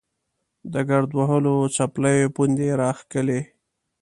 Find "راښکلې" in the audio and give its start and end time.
2.81-3.41